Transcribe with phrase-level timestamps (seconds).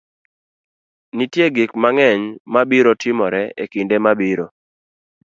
[1.15, 4.47] Nitie gik mang'eny ma biro timore e kinde mabiro.